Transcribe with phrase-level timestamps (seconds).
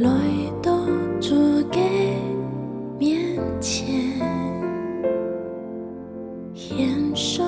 [0.00, 0.08] 来
[0.62, 0.72] 到
[1.20, 1.34] 主
[1.72, 1.80] 给
[3.00, 3.88] 面前，
[6.54, 7.44] 献上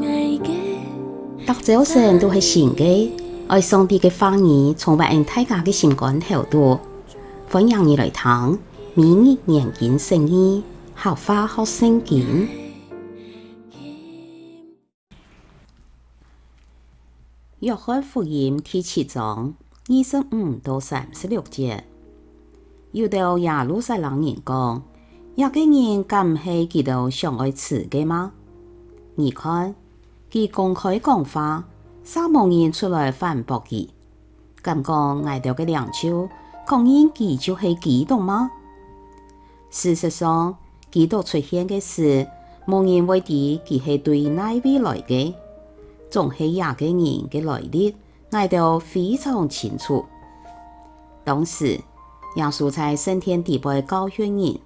[0.00, 0.78] 爱嘅。
[1.46, 3.08] 特首雖然都係善嘅，
[3.46, 6.80] 愛上帝嘅話語從別人睇家嘅情感厚度，
[7.48, 8.58] 歡迎你來聽，
[8.94, 10.64] 每日研經聖意，
[10.96, 12.48] 合法學聖經。
[17.60, 19.54] 約翰福音第七章
[19.88, 21.78] 二十五到三十六節。
[22.92, 24.82] 有到亚鲁塞朗人讲，
[25.36, 28.32] 亚个人敢唔是几多相爱死的吗？
[29.14, 29.74] 你看，
[30.30, 31.64] 几公开讲话，
[32.04, 33.88] 啥蒙人出来反驳伊？
[34.60, 36.28] 敢讲爱到个两手，
[36.66, 38.50] 狂言几就系激动吗？
[39.70, 40.54] 事实上，
[40.90, 42.26] 几多出现嘅事，
[42.66, 45.32] 蒙人外敌，几系对哪位来嘅？
[46.10, 47.94] 总系亚个人嘅来历，
[48.32, 50.04] 挨到非常清楚。
[51.24, 51.80] 当时。
[52.34, 54.58] 杨素才，升天地北高悬人。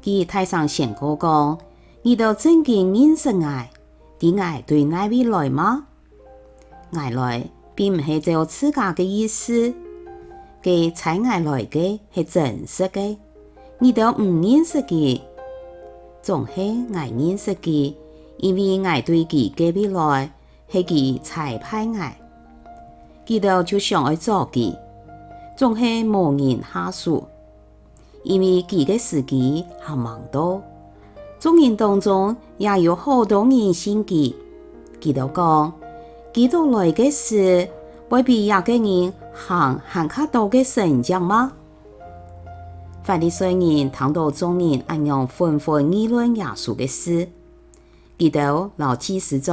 [0.00, 1.58] 给台上先哥哥，
[2.02, 3.70] 你都真给认识哎？
[4.38, 5.86] 哎，对那位来吗？
[6.92, 9.72] 哎来，并不是在我自家的意思。
[10.62, 13.18] 给才爱来的是真实的。
[13.80, 15.22] 你都唔认识的，
[16.22, 16.52] 总是
[16.94, 17.96] 爱认识的，
[18.38, 20.32] 因为爱对他的未来，
[20.68, 22.18] 是给彩排爱，
[23.24, 24.76] 记得就想来做佢。
[25.58, 27.24] 总是无人下述，
[28.22, 30.62] 因为几个司机还忙多，
[31.40, 34.36] 众人当中也有好多人心急。
[35.00, 35.72] 几道讲，
[36.32, 37.68] 几道来的是
[38.10, 41.50] 未必有个人行行卡多的神将吗？
[43.02, 47.28] 法利赛人谈到众人按样纷纷议论耶稣的事，
[48.16, 49.50] 几道老气十足，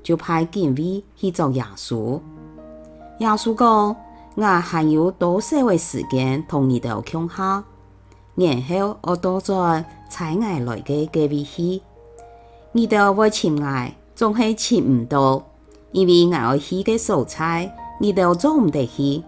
[0.00, 2.20] 就派警卫去找耶稣。
[3.18, 3.96] 耶稣讲。
[4.36, 7.64] 我还有多少的时间同你豆强下，
[8.36, 11.80] 然后我多做菜来的隔壁吃。
[12.72, 15.42] 伊豆为钱来，总是吃唔到，
[15.90, 19.24] 因为我有的个素菜，你都做唔得起。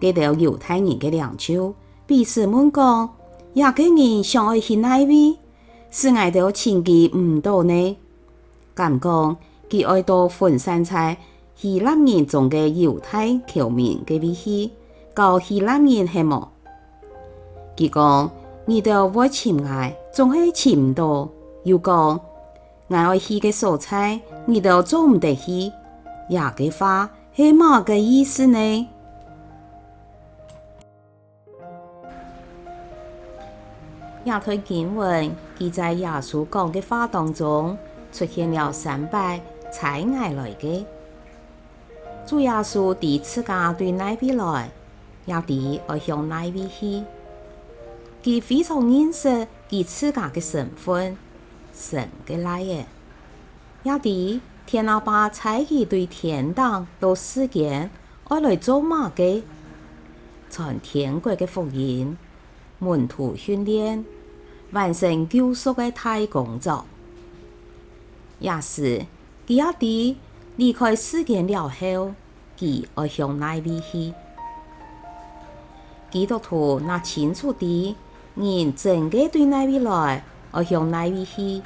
[0.00, 1.74] 这条犹太人的两手，
[2.06, 3.10] 彼此问讲，
[3.54, 5.36] 犹个人上爱去哪味，
[5.90, 7.96] 是外头钱给唔多呢。
[8.74, 9.36] 敢讲，
[9.68, 11.18] 佢爱到分散菜。
[11.54, 14.72] 希腊人中的犹太侨面嘅維希，
[15.14, 16.48] 教希腊人系乜？
[17.76, 18.30] 佢讲，
[18.66, 21.28] 你到我亲爱，总係亲唔到；
[21.64, 22.20] 又講
[22.88, 25.72] 我愛去嘅蔬菜，你都做唔得希。
[26.28, 28.88] 廿幾花係乜个意思呢？
[34.24, 37.76] 亚推经文记在耶稣讲嘅话当中
[38.12, 39.40] 出现了三百
[39.72, 40.84] 菜芽来嘅。
[42.26, 44.70] 主耶稣对次家对那边来，
[45.26, 47.02] 也弟，二向那边去。
[48.24, 49.28] 他非常认识
[49.68, 51.16] 他自家的身份，
[51.74, 52.84] 神嘅来嘅。
[53.82, 57.90] 也弟，天老板采伊对天堂做事间
[58.28, 59.42] 我来做嘛嘅？
[60.48, 62.16] 传天国的福音，
[62.78, 64.04] 门徒训练，
[64.70, 66.84] 完成救赎的大工作。
[68.38, 69.04] 也是，
[69.48, 70.16] 亚弟。
[70.56, 72.12] 离开世间了后，
[72.56, 74.12] 即而向内边去。
[76.10, 77.96] 基督徒那清楚地
[78.34, 81.62] 人整个对内边来而向内边去，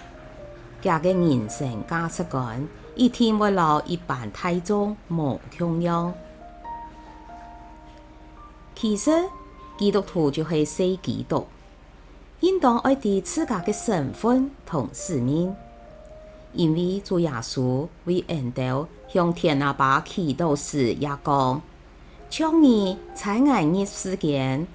[0.80, 2.64] 加个人生价值观，
[2.94, 6.12] 一天不老一办太重无重要。
[8.76, 9.10] 其实，
[9.76, 11.44] 基督徒就系信基督，
[12.38, 15.52] 应当爱定自家嘅身份同使命。
[16.56, 21.62] 因为主耶稣为恩道向天阿爸祈祷时，也讲：，
[22.30, 24.66] 去你在埃及事间，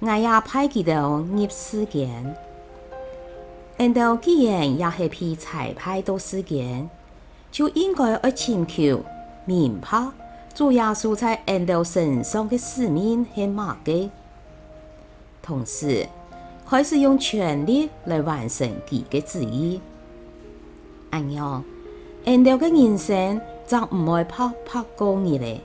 [0.00, 2.34] 我也派祈祷埃时间。”
[3.78, 6.88] 恩道既然也是批裁判都时间，
[7.50, 9.02] 就应该要请求
[9.46, 10.08] 明白，
[10.54, 14.10] 主耶稣在恩道身上的使命是嘛嘅，
[15.42, 16.06] 同时
[16.66, 19.80] 还是用全力来完成第的旨意。
[21.12, 21.62] 安哟，
[22.24, 25.60] 人了个人生，咱唔爱拍拍高二嘞，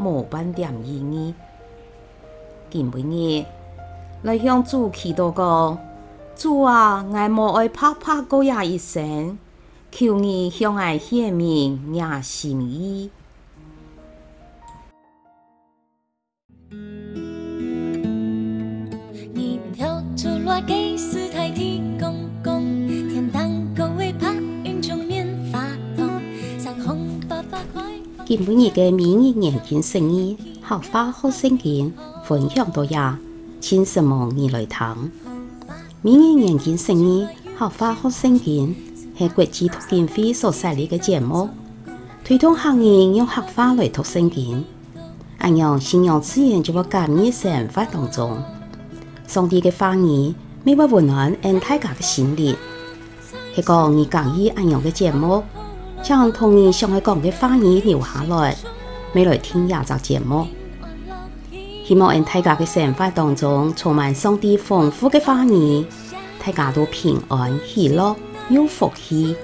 [0.00, 1.32] 无半点意义。
[2.70, 3.44] 姐妹儿，
[4.24, 5.78] 来向主祈祷个，
[6.34, 9.38] 主啊，我无爱拍拍高亚一生，
[9.92, 13.10] 求你向我显明亚心意。
[28.30, 31.92] 听每月嘅《名人眼镜生意合法好升级，
[32.24, 33.18] 分享到呀，
[33.60, 34.78] 请什么你来听？
[36.00, 37.26] 《名人眼镜生意
[37.58, 38.72] 合法好升级，
[39.18, 41.50] 系国际脱险会所设立嘅节目，
[42.24, 44.64] 推动行业用合法来脱生经，
[45.38, 48.40] 安阳信仰资源就会加入生活当中，
[49.26, 50.32] 上帝嘅话语
[50.62, 52.54] 每晚温暖俺大家嘅心灵，
[53.56, 55.42] 系个你讲一安阳嘅节目。
[56.02, 58.56] 将童年相爱港嘅花儿留下来，
[59.14, 60.46] 未来听廿集节目。
[61.86, 65.84] 希望因大家嘅生活当中充满上帝丰富嘅花儿，
[66.44, 68.16] 大家都平安、喜乐、
[68.48, 69.36] 有福气。